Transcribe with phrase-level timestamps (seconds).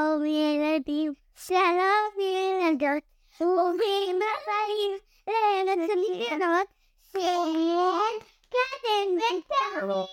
[0.00, 3.02] שלום ילדים, שלום ילדות,
[3.40, 4.92] ברוכים הבאים
[5.66, 6.68] לנצחונות
[7.12, 7.18] של
[8.50, 10.04] קדם ותמי.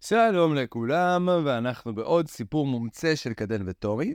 [0.00, 4.14] שלום לכולם, ואנחנו בעוד סיפור מומצא של קדן וטומי,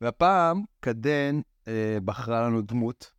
[0.00, 3.12] והפעם קדן אה, בחרה לנו דמות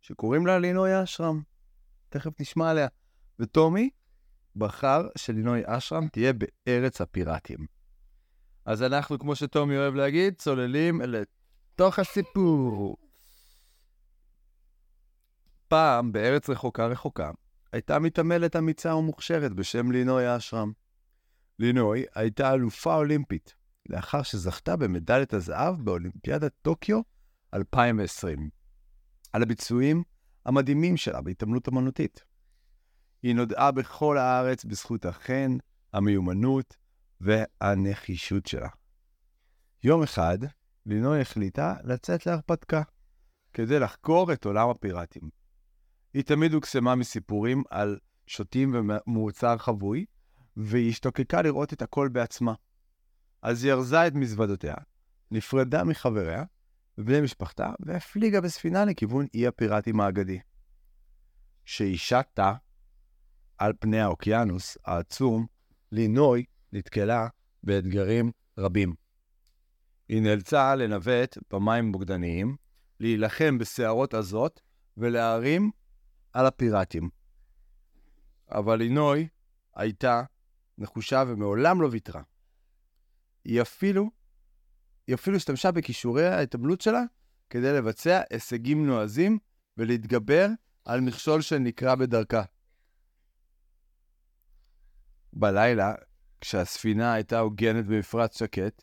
[0.00, 1.42] שקוראים לה לינוי אשרם.
[2.08, 2.88] תכף נשמע עליה.
[3.38, 3.90] וטומי
[4.56, 7.81] בחר שלינוי אשרם תהיה בארץ הפיראטים.
[8.64, 12.96] אז אנחנו, כמו שטומי אוהב להגיד, צוללים לתוך הסיפור.
[15.68, 17.30] פעם, בארץ רחוקה רחוקה,
[17.72, 20.72] הייתה מתעמלת אמיצה ומוכשרת בשם לינוי אשרם.
[21.58, 23.54] לינוי הייתה אלופה אולימפית,
[23.88, 27.00] לאחר שזכתה במדליית הזהב באולימפיאדת טוקיו
[27.54, 28.50] 2020,
[29.32, 30.02] על הביצועים
[30.46, 32.24] המדהימים שלה בהתעמלות אמנותית.
[33.22, 35.56] היא נודעה בכל הארץ בזכות החן,
[35.92, 36.76] המיומנות
[37.22, 38.68] והנחישות שלה.
[39.84, 40.38] יום אחד,
[40.86, 42.82] לינוי החליטה לצאת להרפתקה,
[43.52, 45.30] כדי לחקור את עולם הפיראטים.
[46.14, 48.74] היא תמיד הוקסמה מסיפורים על שוטים
[49.06, 50.04] ומוצר חבוי,
[50.56, 52.54] והיא השתוקקה לראות את הכל בעצמה.
[53.42, 54.74] אז היא ארזה את מזוודותיה,
[55.30, 56.44] נפרדה מחבריה
[56.98, 60.40] ובני משפחתה, והפליגה בספינה לכיוון אי הפיראטים האגדי.
[61.64, 62.54] כשהיא שטה
[63.58, 65.46] על פני האוקיינוס העצום,
[65.92, 67.28] לינוי נתקלה
[67.62, 68.94] באתגרים רבים.
[70.08, 72.56] היא נאלצה לנווט במים בוגדניים,
[73.00, 74.60] להילחם בסערות עזות
[74.96, 75.70] ולהרים
[76.32, 77.10] על הפיראטים.
[78.50, 79.28] אבל לינוי
[79.74, 80.22] הייתה
[80.78, 82.22] נחושה ומעולם לא ויתרה.
[83.44, 84.10] היא אפילו,
[85.06, 87.02] היא אפילו השתמשה בכישורי ההתעמלות שלה
[87.50, 89.38] כדי לבצע הישגים נועזים
[89.76, 90.46] ולהתגבר
[90.84, 92.42] על מכשול שנקרא בדרכה.
[95.32, 95.94] בלילה,
[96.42, 98.82] כשהספינה הייתה הוגנת במפרץ שקט,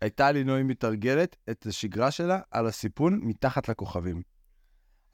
[0.00, 4.22] הייתה לינוי מתרגלת את השגרה שלה על הסיפון מתחת לכוכבים.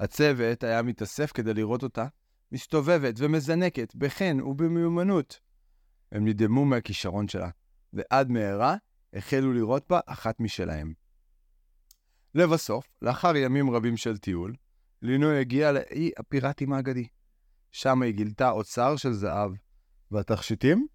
[0.01, 2.07] הצוות היה מתאסף כדי לראות אותה,
[2.53, 5.41] מסתובבת ומזנקת בחן ובמיומנות.
[6.13, 7.51] הם נדהמו מהכישרון שלה,
[7.93, 8.77] ועד מהרה
[9.13, 10.93] החלו לראות בה אחת משלהם.
[12.35, 14.55] לבסוף, לאחר ימים רבים של טיול,
[15.03, 17.07] לינוי הגיעה לאי הפיראטים האגדי.
[17.73, 19.53] שם היא גילתה אוצר של זהב,
[20.11, 20.87] והתכשיטים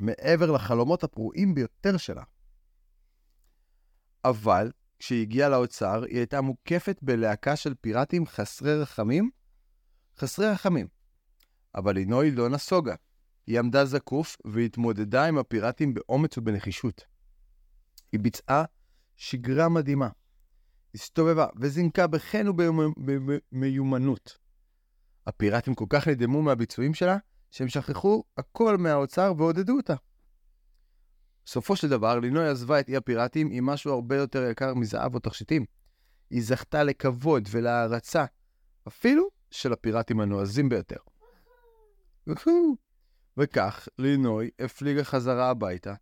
[0.00, 2.22] מעבר לחלומות הפרועים ביותר שלה.
[4.24, 9.30] אבל כשהיא הגיעה לאוצר, היא הייתה מוקפת בלהקה של פיראטים חסרי רחמים,
[10.18, 10.86] חסרי רחמים.
[11.74, 12.94] אבל לינוי לא נסוגה.
[13.46, 17.04] היא עמדה זקוף והתמודדה עם הפיראטים באומץ ובנחישות.
[18.12, 18.64] היא ביצעה
[19.16, 20.08] שגרה מדהימה.
[20.94, 24.38] הסתובבה וזינקה בחן ובמיומנות.
[25.26, 27.16] הפיראטים כל כך נדהמו מהביצועים שלה,
[27.50, 29.94] שהם שכחו הכל מהאוצר ועודדו אותה.
[31.44, 35.20] בסופו של דבר, לינוי עזבה את אי הפיראטים עם משהו הרבה יותר יקר מזהב או
[35.20, 35.64] תכשיטים.
[36.30, 38.24] היא זכתה לכבוד ולהערצה,
[38.88, 40.96] אפילו של הפיראטים הנועזים ביותר.
[43.36, 45.94] וכך, לינוי הפליגה חזרה הביתה,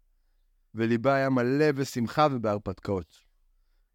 [0.74, 3.28] וליבה היה מלא בשמחה ובהרפתקאות.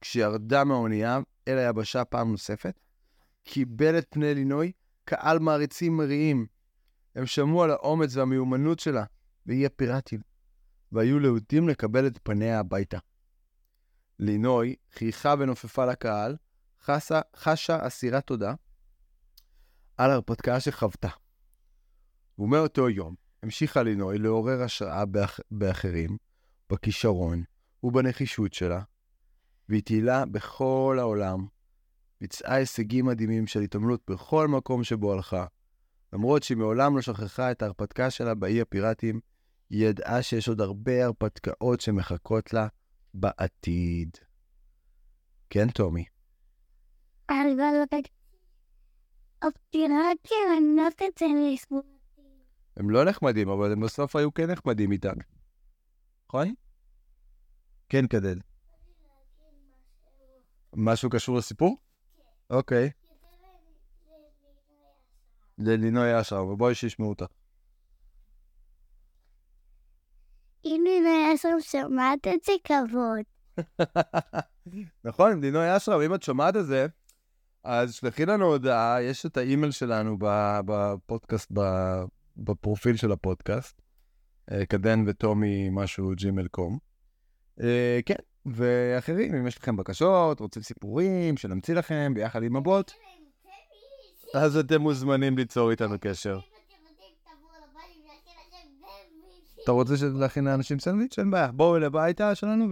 [0.02, 2.80] כשירדה מהאונייה אל היבשה פעם נוספת,
[3.44, 4.72] קיבל את פני לינוי
[5.06, 6.46] קהל מעריצים מריעים.
[7.16, 9.03] הם שמעו על האומץ והמיומנות שלה
[9.46, 10.22] באי הפיראטים,
[10.91, 12.97] והיו להוטים לקבל את פניה הביתה.
[14.19, 16.35] לינוי חייכה ונופפה לקהל,
[16.81, 18.53] חסה, חשה אסירת תודה
[19.97, 21.09] על ההרפתקה שחוותה.
[22.40, 25.40] ומאותו יום המשיכה לינוי לעורר השראה באח...
[25.52, 26.18] באחרים,
[26.69, 27.44] בכישרון
[27.84, 28.81] ובנחישות שלה,
[29.69, 31.47] והיא טיילה בכל העולם,
[32.22, 35.46] ביצעה הישגים מדהימים של התעמלות בכל מקום שבו הלכה.
[36.13, 39.19] למרות שהיא מעולם לא שכחה את ההרפתקה שלה באי הפיראטים,
[39.69, 42.68] היא ידעה שיש עוד הרבה הרפתקאות שמחכות לה
[43.13, 44.18] בעתיד.
[45.50, 46.06] כן, טומי.
[52.78, 55.16] הם לא נחמדים, אבל הם בסוף היו כן נחמדים איתם.
[56.28, 56.53] נכון?
[57.90, 58.40] כן, כדל.
[60.76, 61.78] משהו קשור לסיפור?
[62.49, 62.90] אוקיי.
[65.58, 67.26] ללינוי אשר, ובואי שישמעו אותך.
[70.66, 73.23] אם לינוי אשרם שומעת את זה, כבוד.
[75.05, 76.88] נכון, לינוי אשרם, אם את שומעת את זה,
[77.64, 80.17] אז שלחי לנו הודעה, יש את האימייל שלנו
[80.66, 81.52] בפודקאסט,
[82.38, 83.82] בפרופיל של הפודקאסט,
[84.52, 86.78] אה, קדן וטומי משהו ג'ימל קום.
[87.61, 88.16] אה, כן,
[88.46, 92.91] ואחרים, אם יש לכם בקשות, רוצים סיפורים, שנמציא לכם ביחד עם הבוט,
[94.34, 96.40] אז אתם מוזמנים ליצור איתנו קשר.
[99.64, 101.20] אתה רוצה להכין לאנשים סנדוויץ'?
[101.20, 101.52] אין בעיה.
[101.52, 102.68] בואו לביתה שלנו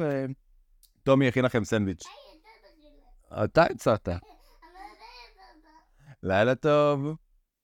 [1.02, 2.04] וטומי יכין לכם סנדוויץ'.
[3.44, 4.10] אתה הצעת.
[6.24, 7.16] לילה טוב.